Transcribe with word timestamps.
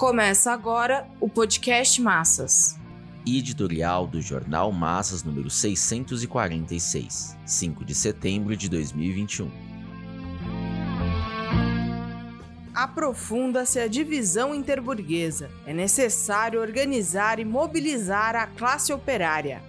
Começa 0.00 0.50
agora 0.50 1.06
o 1.20 1.28
podcast 1.28 2.00
Massas. 2.00 2.74
Editorial 3.26 4.06
do 4.06 4.22
Jornal 4.22 4.72
Massas 4.72 5.22
número 5.22 5.50
646, 5.50 7.36
5 7.44 7.84
de 7.84 7.94
setembro 7.94 8.56
de 8.56 8.70
2021. 8.70 9.50
Aprofunda-se 12.72 13.78
a 13.78 13.86
divisão 13.86 14.54
interburguesa. 14.54 15.50
É 15.66 15.74
necessário 15.74 16.62
organizar 16.62 17.38
e 17.38 17.44
mobilizar 17.44 18.34
a 18.34 18.46
classe 18.46 18.94
operária. 18.94 19.62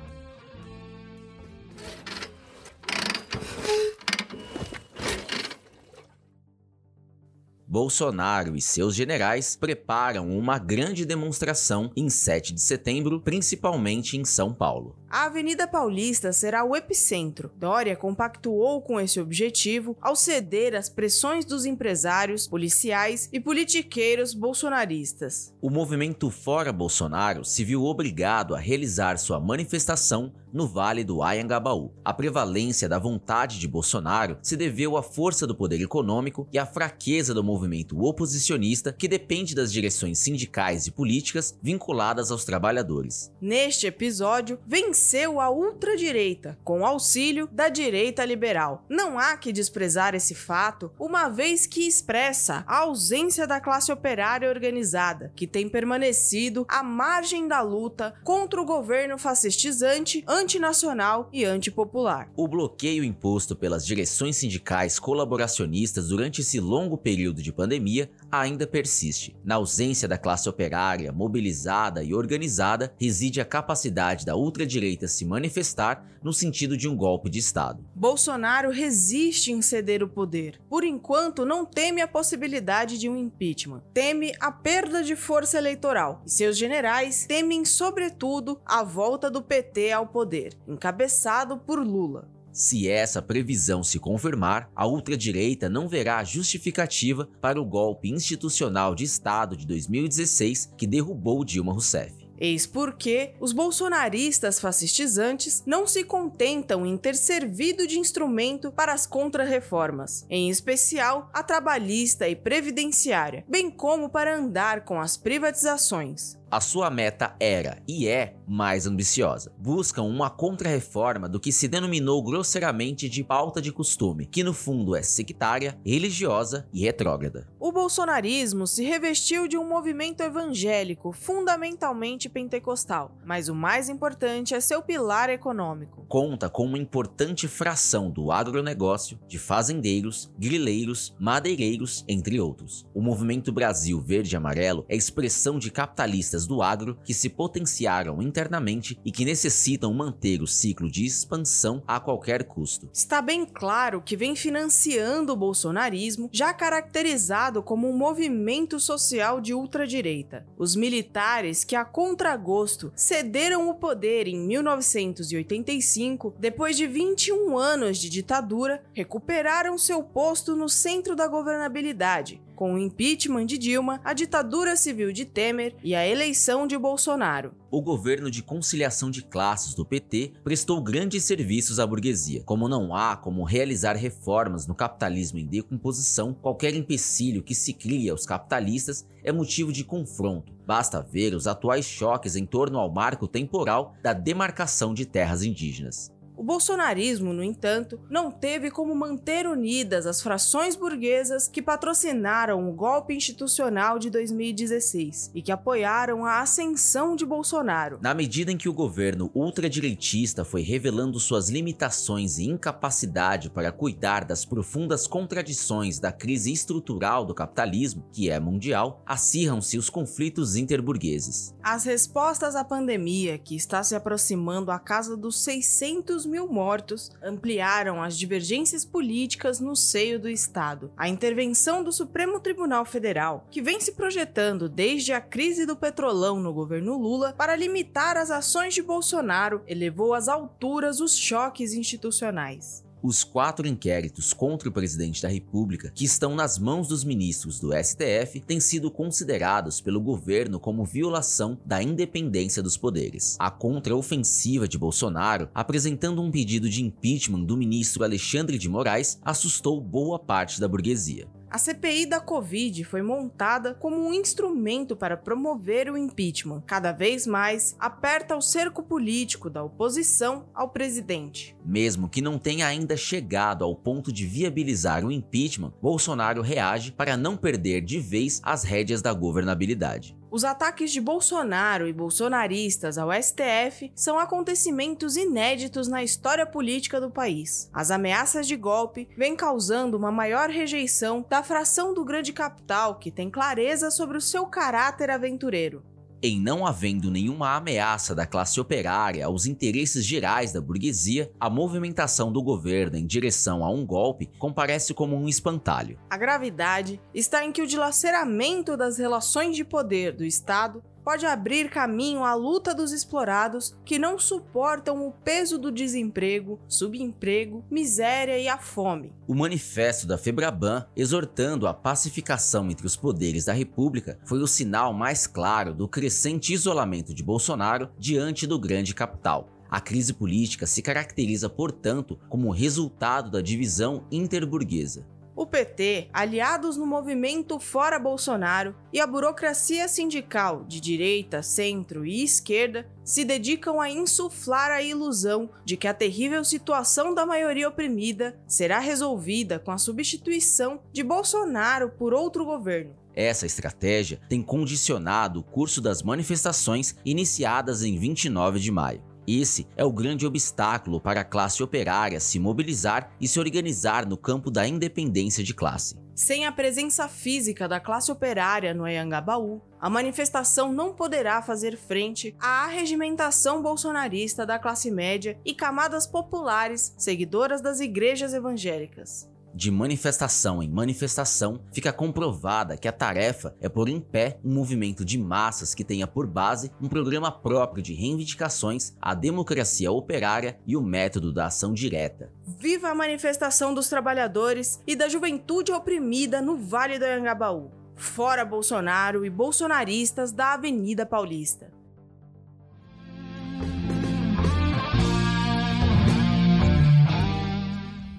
Bolsonaro 7.71 8.57
e 8.57 8.61
seus 8.61 8.93
generais 8.93 9.55
preparam 9.55 10.37
uma 10.37 10.57
grande 10.57 11.05
demonstração 11.05 11.89
em 11.95 12.09
7 12.09 12.53
de 12.53 12.61
setembro, 12.61 13.21
principalmente 13.21 14.17
em 14.17 14.25
São 14.25 14.53
Paulo. 14.53 15.00
A 15.13 15.25
Avenida 15.25 15.67
Paulista 15.67 16.31
será 16.31 16.63
o 16.63 16.73
epicentro. 16.73 17.51
Dória 17.57 17.97
compactuou 17.97 18.81
com 18.81 18.97
esse 18.97 19.19
objetivo 19.19 19.97
ao 19.99 20.15
ceder 20.15 20.73
às 20.73 20.87
pressões 20.87 21.43
dos 21.43 21.65
empresários, 21.65 22.47
policiais 22.47 23.27
e 23.33 23.37
politiqueiros 23.37 24.33
bolsonaristas. 24.33 25.53
O 25.61 25.69
movimento 25.69 26.29
Fora 26.29 26.71
Bolsonaro 26.71 27.43
se 27.43 27.65
viu 27.65 27.83
obrigado 27.83 28.55
a 28.55 28.57
realizar 28.57 29.17
sua 29.17 29.37
manifestação 29.37 30.31
no 30.53 30.67
Vale 30.67 31.03
do 31.03 31.23
Ayangabaú. 31.23 31.91
A 32.03 32.13
prevalência 32.13 32.87
da 32.87 32.99
vontade 32.99 33.59
de 33.59 33.67
Bolsonaro 33.67 34.37
se 34.41 34.57
deveu 34.57 34.97
à 34.97 35.03
força 35.03 35.47
do 35.47 35.55
poder 35.55 35.81
econômico 35.81 36.47
e 36.51 36.59
à 36.59 36.65
fraqueza 36.65 37.33
do 37.33 37.43
movimento 37.43 38.01
oposicionista 38.03 38.93
que 38.93 39.07
depende 39.07 39.55
das 39.55 39.71
direções 39.71 40.19
sindicais 40.19 40.87
e 40.87 40.91
políticas 40.91 41.57
vinculadas 41.61 42.31
aos 42.31 42.43
trabalhadores. 42.43 43.31
Neste 43.41 43.87
episódio, 43.87 44.59
venceu 45.01 45.41
a 45.41 45.49
ultradireita, 45.49 46.59
com 46.63 46.85
auxílio 46.85 47.49
da 47.51 47.69
direita 47.69 48.23
liberal. 48.23 48.85
Não 48.87 49.17
há 49.17 49.35
que 49.35 49.51
desprezar 49.51 50.13
esse 50.13 50.35
fato, 50.35 50.91
uma 50.99 51.27
vez 51.27 51.65
que 51.65 51.87
expressa 51.87 52.63
a 52.67 52.81
ausência 52.81 53.47
da 53.47 53.59
classe 53.59 53.91
operária 53.91 54.47
organizada, 54.47 55.33
que 55.35 55.47
tem 55.47 55.67
permanecido 55.67 56.67
à 56.69 56.83
margem 56.83 57.47
da 57.47 57.61
luta 57.61 58.13
contra 58.23 58.61
o 58.61 58.65
governo 58.65 59.17
fascistizante 59.17 60.23
antinacional 60.27 61.27
e 61.33 61.43
antipopular. 61.43 62.29
O 62.35 62.47
bloqueio 62.47 63.03
imposto 63.03 63.55
pelas 63.55 63.83
direções 63.83 64.37
sindicais 64.37 64.99
colaboracionistas 64.99 66.09
durante 66.09 66.41
esse 66.41 66.59
longo 66.59 66.95
período 66.95 67.41
de 67.41 67.51
pandemia 67.51 68.11
ainda 68.31 68.67
persiste. 68.67 69.35
Na 69.43 69.55
ausência 69.55 70.07
da 70.07 70.17
classe 70.17 70.47
operária 70.47 71.11
mobilizada 71.11 72.03
e 72.03 72.13
organizada, 72.13 72.93
reside 72.99 73.41
a 73.41 73.45
capacidade 73.45 74.25
da 74.25 74.35
ultradireita 74.35 74.90
se 75.07 75.25
manifestar 75.25 76.05
no 76.23 76.31
sentido 76.31 76.77
de 76.77 76.87
um 76.87 76.95
golpe 76.95 77.29
de 77.29 77.39
Estado. 77.39 77.85
Bolsonaro 77.95 78.71
resiste 78.71 79.51
em 79.51 79.61
ceder 79.61 80.01
o 80.01 80.09
poder. 80.09 80.61
Por 80.69 80.83
enquanto, 80.83 81.45
não 81.45 81.65
teme 81.65 82.01
a 82.01 82.07
possibilidade 82.07 82.97
de 82.97 83.09
um 83.09 83.17
impeachment. 83.17 83.83
Teme 83.93 84.31
a 84.39 84.51
perda 84.51 85.03
de 85.03 85.15
força 85.15 85.57
eleitoral. 85.57 86.21
E 86.25 86.31
seus 86.31 86.57
generais 86.57 87.25
temem, 87.25 87.65
sobretudo, 87.65 88.59
a 88.65 88.83
volta 88.83 89.29
do 89.29 89.41
PT 89.41 89.91
ao 89.91 90.07
poder 90.07 90.21
poder, 90.31 90.53
encabeçado 90.67 91.57
por 91.57 91.79
Lula. 91.79 92.29
Se 92.53 92.87
essa 92.87 93.21
previsão 93.21 93.83
se 93.83 93.97
confirmar, 93.97 94.69
a 94.75 94.85
ultradireita 94.85 95.69
não 95.69 95.87
verá 95.87 96.23
justificativa 96.23 97.27
para 97.39 97.59
o 97.59 97.65
golpe 97.65 98.09
institucional 98.09 98.93
de 98.93 99.03
Estado 99.03 99.55
de 99.55 99.65
2016 99.65 100.73
que 100.77 100.85
derrubou 100.85 101.43
Dilma 101.45 101.71
Rousseff. 101.71 102.20
Eis 102.43 102.65
porque 102.65 103.35
os 103.39 103.51
bolsonaristas 103.51 104.59
fascistizantes 104.59 105.61
não 105.63 105.85
se 105.85 106.03
contentam 106.03 106.83
em 106.83 106.97
ter 106.97 107.15
servido 107.15 107.85
de 107.85 107.99
instrumento 107.99 108.71
para 108.71 108.93
as 108.93 109.05
contrarreformas, 109.05 110.25
em 110.27 110.49
especial 110.49 111.29
a 111.31 111.43
trabalhista 111.43 112.27
e 112.27 112.35
previdenciária, 112.35 113.45
bem 113.47 113.69
como 113.69 114.09
para 114.09 114.35
andar 114.35 114.85
com 114.85 114.99
as 114.99 115.15
privatizações. 115.15 116.40
A 116.51 116.59
sua 116.59 116.89
meta 116.89 117.33
era 117.39 117.81
e 117.87 118.09
é 118.09 118.35
mais 118.45 118.85
ambiciosa. 118.85 119.53
Buscam 119.57 120.03
uma 120.03 120.29
contra-reforma 120.29 121.29
do 121.29 121.39
que 121.39 121.49
se 121.49 121.65
denominou 121.65 122.21
grosseiramente 122.21 123.07
de 123.07 123.23
pauta 123.23 123.61
de 123.61 123.71
costume, 123.71 124.25
que 124.25 124.43
no 124.43 124.53
fundo 124.53 124.93
é 124.93 125.01
sectária, 125.01 125.79
religiosa 125.85 126.67
e 126.73 126.81
retrógrada. 126.81 127.47
O 127.57 127.71
bolsonarismo 127.71 128.67
se 128.67 128.83
revestiu 128.83 129.47
de 129.47 129.57
um 129.57 129.65
movimento 129.65 130.23
evangélico 130.23 131.13
fundamentalmente 131.13 132.27
pentecostal, 132.27 133.15
mas 133.25 133.47
o 133.47 133.55
mais 133.55 133.87
importante 133.87 134.53
é 134.53 134.59
seu 134.59 134.81
pilar 134.81 135.29
econômico. 135.29 136.05
Conta 136.09 136.49
com 136.49 136.65
uma 136.65 136.77
importante 136.77 137.47
fração 137.47 138.11
do 138.11 138.29
agronegócio, 138.29 139.17
de 139.25 139.39
fazendeiros, 139.39 140.29
grileiros, 140.37 141.15
madeireiros, 141.17 142.03
entre 142.09 142.41
outros. 142.41 142.85
O 142.93 143.01
movimento 143.01 143.53
Brasil 143.53 144.01
Verde 144.01 144.35
e 144.35 144.37
Amarelo 144.37 144.85
é 144.89 144.97
expressão 144.97 145.57
de 145.57 145.71
capitalistas 145.71 146.40
do 146.45 146.61
agro 146.61 146.97
que 147.03 147.13
se 147.13 147.29
potenciaram 147.29 148.21
internamente 148.21 148.99
e 149.03 149.11
que 149.11 149.25
necessitam 149.25 149.93
manter 149.93 150.41
o 150.41 150.47
ciclo 150.47 150.89
de 150.89 151.05
expansão 151.05 151.83
a 151.87 151.99
qualquer 151.99 152.43
custo. 152.43 152.89
Está 152.93 153.21
bem 153.21 153.45
claro 153.45 154.01
que 154.01 154.17
vem 154.17 154.35
financiando 154.35 155.33
o 155.33 155.35
bolsonarismo, 155.35 156.29
já 156.31 156.53
caracterizado 156.53 157.63
como 157.63 157.89
um 157.89 157.97
movimento 157.97 158.79
social 158.79 159.41
de 159.41 159.53
ultradireita. 159.53 160.45
Os 160.57 160.75
militares 160.75 161.63
que, 161.63 161.75
a 161.75 161.85
contragosto, 161.85 162.91
cederam 162.95 163.69
o 163.69 163.75
poder 163.75 164.27
em 164.27 164.37
1985, 164.37 166.35
depois 166.39 166.75
de 166.77 166.87
21 166.87 167.57
anos 167.57 167.97
de 167.97 168.09
ditadura, 168.09 168.83
recuperaram 168.93 169.77
seu 169.77 170.03
posto 170.03 170.55
no 170.55 170.69
centro 170.69 171.15
da 171.15 171.27
governabilidade 171.27 172.41
com 172.61 172.75
o 172.75 172.77
impeachment 172.77 173.47
de 173.47 173.57
Dilma, 173.57 173.99
a 174.03 174.13
ditadura 174.13 174.75
civil 174.75 175.11
de 175.11 175.25
Temer 175.25 175.73
e 175.83 175.95
a 175.95 176.07
eleição 176.07 176.30
de 176.67 176.77
Bolsonaro. 176.77 177.53
O 177.69 177.81
governo 177.81 178.31
de 178.31 178.41
conciliação 178.41 179.11
de 179.11 179.21
classes 179.21 179.73
do 179.73 179.85
PT 179.85 180.33
prestou 180.43 180.81
grandes 180.81 181.23
serviços 181.23 181.79
à 181.79 181.85
burguesia. 181.85 182.43
Como 182.43 182.69
não 182.69 182.95
há 182.95 183.17
como 183.17 183.43
realizar 183.43 183.95
reformas 183.95 184.65
no 184.65 184.73
capitalismo 184.73 185.39
em 185.39 185.45
decomposição, 185.45 186.33
qualquer 186.33 186.73
empecilho 186.73 187.43
que 187.43 187.53
se 187.53 187.73
cria 187.73 188.11
aos 188.11 188.25
capitalistas 188.25 189.05
é 189.23 189.31
motivo 189.31 189.73
de 189.73 189.83
confronto. 189.83 190.53
Basta 190.65 191.01
ver 191.01 191.33
os 191.33 191.47
atuais 191.47 191.85
choques 191.85 192.35
em 192.35 192.45
torno 192.45 192.79
ao 192.79 192.91
marco 192.91 193.27
temporal 193.27 193.93
da 194.01 194.13
demarcação 194.13 194.93
de 194.93 195.05
terras 195.05 195.43
indígenas. 195.43 196.11
O 196.41 196.43
bolsonarismo, 196.43 197.33
no 197.33 197.43
entanto, 197.43 197.99
não 198.09 198.31
teve 198.31 198.71
como 198.71 198.95
manter 198.95 199.45
unidas 199.45 200.07
as 200.07 200.23
frações 200.23 200.75
burguesas 200.75 201.47
que 201.47 201.61
patrocinaram 201.61 202.67
o 202.67 202.73
golpe 202.73 203.13
institucional 203.13 203.99
de 203.99 204.09
2016 204.09 205.29
e 205.35 205.41
que 205.43 205.51
apoiaram 205.51 206.25
a 206.25 206.41
ascensão 206.41 207.15
de 207.15 207.27
Bolsonaro. 207.27 207.99
Na 208.01 208.15
medida 208.15 208.51
em 208.51 208.57
que 208.57 208.67
o 208.67 208.73
governo 208.73 209.29
ultradireitista 209.35 210.43
foi 210.43 210.63
revelando 210.63 211.19
suas 211.19 211.47
limitações 211.47 212.39
e 212.39 212.45
incapacidade 212.45 213.51
para 213.51 213.71
cuidar 213.71 214.25
das 214.25 214.43
profundas 214.43 215.05
contradições 215.05 215.99
da 215.99 216.11
crise 216.11 216.51
estrutural 216.51 217.23
do 217.23 217.35
capitalismo, 217.35 218.03
que 218.11 218.31
é 218.31 218.39
mundial, 218.39 219.03
acirram-se 219.05 219.77
os 219.77 219.91
conflitos 219.91 220.55
interburgueses. 220.55 221.53
As 221.61 221.83
respostas 221.83 222.55
à 222.55 222.63
pandemia, 222.63 223.37
que 223.37 223.55
está 223.55 223.83
se 223.83 223.93
aproximando 223.93 224.71
à 224.71 224.79
casa 224.79 225.15
dos 225.15 225.39
600 225.43 226.30
mil 226.31 226.47
mortos 226.47 227.11
ampliaram 227.21 228.01
as 228.01 228.17
divergências 228.17 228.85
políticas 228.85 229.59
no 229.59 229.75
seio 229.75 230.17
do 230.17 230.29
Estado. 230.29 230.89
A 230.95 231.09
intervenção 231.09 231.83
do 231.83 231.91
Supremo 231.91 232.39
Tribunal 232.39 232.85
Federal, 232.85 233.45
que 233.51 233.61
vem 233.61 233.81
se 233.81 233.91
projetando 233.91 234.69
desde 234.69 235.11
a 235.11 235.19
crise 235.19 235.65
do 235.65 235.75
petrolão 235.75 236.39
no 236.39 236.53
governo 236.53 236.97
Lula 236.97 237.33
para 237.37 237.55
limitar 237.55 238.15
as 238.15 238.31
ações 238.31 238.73
de 238.73 238.81
Bolsonaro, 238.81 239.61
elevou 239.67 240.13
às 240.13 240.29
alturas 240.29 241.01
os 241.01 241.17
choques 241.17 241.73
institucionais. 241.73 242.89
Os 243.03 243.23
quatro 243.23 243.67
inquéritos 243.67 244.31
contra 244.31 244.69
o 244.69 244.71
presidente 244.71 245.23
da 245.23 245.27
República, 245.27 245.91
que 245.95 246.05
estão 246.05 246.35
nas 246.35 246.59
mãos 246.59 246.87
dos 246.87 247.03
ministros 247.03 247.59
do 247.59 247.71
STF, 247.73 248.41
têm 248.41 248.59
sido 248.59 248.91
considerados 248.91 249.81
pelo 249.81 249.99
governo 249.99 250.59
como 250.59 250.85
violação 250.85 251.59
da 251.65 251.81
independência 251.81 252.61
dos 252.61 252.77
poderes. 252.77 253.35
A 253.39 253.49
contraofensiva 253.49 254.67
de 254.67 254.77
Bolsonaro, 254.77 255.49
apresentando 255.51 256.21
um 256.21 256.29
pedido 256.29 256.69
de 256.69 256.83
impeachment 256.83 257.43
do 257.43 257.57
ministro 257.57 258.03
Alexandre 258.03 258.59
de 258.59 258.69
Moraes, 258.69 259.19
assustou 259.23 259.81
boa 259.81 260.19
parte 260.19 260.59
da 260.59 260.67
burguesia. 260.67 261.27
A 261.51 261.57
CPI 261.57 262.05
da 262.05 262.21
Covid 262.21 262.85
foi 262.85 263.01
montada 263.01 263.73
como 263.73 263.97
um 263.97 264.13
instrumento 264.13 264.95
para 264.95 265.17
promover 265.17 265.91
o 265.91 265.97
impeachment. 265.97 266.63
Cada 266.65 266.93
vez 266.93 267.27
mais 267.27 267.75
aperta 267.77 268.37
o 268.37 268.41
cerco 268.41 268.81
político 268.81 269.49
da 269.49 269.61
oposição 269.61 270.45
ao 270.53 270.69
presidente. 270.69 271.53
Mesmo 271.65 272.07
que 272.07 272.21
não 272.21 272.39
tenha 272.39 272.67
ainda 272.67 272.95
chegado 272.95 273.65
ao 273.65 273.75
ponto 273.75 274.13
de 274.13 274.25
viabilizar 274.25 275.03
o 275.03 275.11
impeachment, 275.11 275.73
Bolsonaro 275.81 276.41
reage 276.41 276.93
para 276.93 277.17
não 277.17 277.35
perder 277.35 277.81
de 277.81 277.99
vez 277.99 278.39
as 278.45 278.63
rédeas 278.63 279.01
da 279.01 279.11
governabilidade. 279.11 280.15
Os 280.31 280.45
ataques 280.45 280.93
de 280.93 281.01
Bolsonaro 281.01 281.89
e 281.89 281.91
bolsonaristas 281.91 282.97
ao 282.97 283.09
STF 283.11 283.91
são 283.93 284.17
acontecimentos 284.17 285.17
inéditos 285.17 285.89
na 285.89 286.01
história 286.01 286.45
política 286.45 287.01
do 287.01 287.11
país. 287.11 287.69
As 287.73 287.91
ameaças 287.91 288.47
de 288.47 288.55
golpe 288.55 289.09
vêm 289.17 289.35
causando 289.35 289.97
uma 289.97 290.09
maior 290.09 290.49
rejeição 290.49 291.25
da 291.29 291.43
fração 291.43 291.93
do 291.93 292.05
grande 292.05 292.31
capital 292.31 292.95
que 292.95 293.11
tem 293.11 293.29
clareza 293.29 293.91
sobre 293.91 294.17
o 294.17 294.21
seu 294.21 294.45
caráter 294.45 295.09
aventureiro. 295.09 295.83
Em 296.23 296.39
não 296.39 296.67
havendo 296.67 297.09
nenhuma 297.09 297.55
ameaça 297.55 298.13
da 298.13 298.27
classe 298.27 298.59
operária 298.61 299.25
aos 299.25 299.47
interesses 299.47 300.05
gerais 300.05 300.53
da 300.53 300.61
burguesia, 300.61 301.31
a 301.39 301.49
movimentação 301.49 302.31
do 302.31 302.43
governo 302.43 302.95
em 302.95 303.07
direção 303.07 303.65
a 303.65 303.71
um 303.71 303.83
golpe 303.83 304.29
comparece 304.37 304.93
como 304.93 305.15
um 305.15 305.27
espantalho. 305.27 305.97
A 306.11 306.17
gravidade 306.17 307.01
está 307.11 307.43
em 307.43 307.51
que 307.51 307.63
o 307.63 307.65
dilaceramento 307.65 308.77
das 308.77 308.99
relações 308.99 309.55
de 309.55 309.65
poder 309.65 310.11
do 310.11 310.23
Estado 310.23 310.83
pode 311.03 311.25
abrir 311.25 311.69
caminho 311.69 312.23
à 312.23 312.33
luta 312.33 312.73
dos 312.73 312.91
explorados 312.91 313.75
que 313.83 313.99
não 313.99 314.17
suportam 314.19 315.07
o 315.07 315.11
peso 315.11 315.57
do 315.57 315.71
desemprego, 315.71 316.59
subemprego, 316.67 317.63
miséria 317.69 318.37
e 318.37 318.47
a 318.47 318.57
fome. 318.57 319.13
O 319.27 319.35
manifesto 319.35 320.07
da 320.07 320.17
Febraban, 320.17 320.85
exortando 320.95 321.67
a 321.67 321.73
pacificação 321.73 322.69
entre 322.69 322.85
os 322.85 322.95
poderes 322.95 323.45
da 323.45 323.53
República, 323.53 324.19
foi 324.25 324.39
o 324.39 324.47
sinal 324.47 324.93
mais 324.93 325.27
claro 325.27 325.73
do 325.73 325.87
crescente 325.87 326.53
isolamento 326.53 327.13
de 327.13 327.23
Bolsonaro 327.23 327.89
diante 327.97 328.45
do 328.45 328.59
grande 328.59 328.93
capital. 328.93 329.49
A 329.71 329.79
crise 329.79 330.13
política 330.13 330.67
se 330.67 330.81
caracteriza, 330.81 331.49
portanto, 331.49 332.19
como 332.27 332.51
resultado 332.51 333.31
da 333.31 333.39
divisão 333.39 334.05
interburguesa. 334.11 335.07
PT, 335.51 336.07
aliados 336.13 336.77
no 336.77 336.85
movimento 336.85 337.59
Fora 337.59 337.99
Bolsonaro 337.99 338.73
e 338.93 339.01
a 339.01 339.05
burocracia 339.05 339.87
sindical 339.89 340.63
de 340.63 340.79
direita, 340.79 341.43
centro 341.43 342.05
e 342.05 342.23
esquerda 342.23 342.89
se 343.03 343.25
dedicam 343.25 343.81
a 343.81 343.89
insuflar 343.89 344.71
a 344.71 344.81
ilusão 344.81 345.49
de 345.65 345.75
que 345.75 345.87
a 345.87 345.93
terrível 345.93 346.45
situação 346.45 347.13
da 347.13 347.25
maioria 347.25 347.67
oprimida 347.67 348.39
será 348.47 348.79
resolvida 348.79 349.59
com 349.59 349.71
a 349.71 349.77
substituição 349.77 350.79
de 350.93 351.03
Bolsonaro 351.03 351.89
por 351.89 352.13
outro 352.13 352.45
governo. 352.45 352.95
Essa 353.13 353.45
estratégia 353.45 354.21
tem 354.29 354.41
condicionado 354.41 355.41
o 355.41 355.43
curso 355.43 355.81
das 355.81 356.01
manifestações 356.01 356.95
iniciadas 357.03 357.83
em 357.83 357.97
29 357.97 358.57
de 358.59 358.71
maio. 358.71 359.10
Esse 359.27 359.67
é 359.77 359.85
o 359.85 359.91
grande 359.91 360.25
obstáculo 360.25 360.99
para 360.99 361.21
a 361.21 361.25
classe 361.25 361.61
operária 361.61 362.19
se 362.19 362.39
mobilizar 362.39 363.11
e 363.19 363.27
se 363.27 363.39
organizar 363.39 364.05
no 364.05 364.17
campo 364.17 364.49
da 364.49 364.67
independência 364.67 365.43
de 365.43 365.53
classe. 365.53 365.95
Sem 366.13 366.45
a 366.45 366.51
presença 366.51 367.07
física 367.07 367.67
da 367.67 367.79
classe 367.79 368.11
operária 368.11 368.73
no 368.73 368.83
Anhangabaú, 368.83 369.61
a 369.79 369.89
manifestação 369.89 370.71
não 370.71 370.93
poderá 370.93 371.41
fazer 371.41 371.77
frente 371.77 372.35
à 372.39 372.65
arregimentação 372.65 373.61
bolsonarista 373.61 374.45
da 374.45 374.59
classe 374.59 374.91
média 374.91 375.39
e 375.45 375.53
camadas 375.53 376.05
populares 376.05 376.93
seguidoras 376.97 377.61
das 377.61 377.79
igrejas 377.79 378.33
evangélicas. 378.33 379.30
De 379.53 379.69
manifestação 379.69 380.63
em 380.63 380.69
manifestação, 380.69 381.61
fica 381.73 381.91
comprovada 381.91 382.77
que 382.77 382.87
a 382.87 382.91
tarefa 382.91 383.53
é 383.59 383.67
pôr 383.67 383.89
em 383.89 383.99
pé 383.99 384.39
um 384.43 384.53
movimento 384.53 385.03
de 385.03 385.17
massas 385.17 385.75
que 385.75 385.83
tenha 385.83 386.07
por 386.07 386.25
base 386.25 386.71
um 386.81 386.87
programa 386.87 387.31
próprio 387.31 387.83
de 387.83 387.93
reivindicações, 387.93 388.93
a 389.01 389.13
democracia 389.13 389.91
operária 389.91 390.57
e 390.65 390.77
o 390.77 390.81
método 390.81 391.33
da 391.33 391.47
ação 391.47 391.73
direta. 391.73 392.31
Viva 392.47 392.89
a 392.89 392.95
manifestação 392.95 393.73
dos 393.73 393.89
trabalhadores 393.89 394.79
e 394.87 394.95
da 394.95 395.09
juventude 395.09 395.71
oprimida 395.71 396.41
no 396.41 396.57
Vale 396.57 396.97
do 396.97 397.05
Anhangabaú. 397.05 397.71
Fora 397.95 398.45
Bolsonaro 398.45 399.25
e 399.25 399.29
bolsonaristas 399.29 400.31
da 400.31 400.53
Avenida 400.53 401.05
Paulista. 401.05 401.80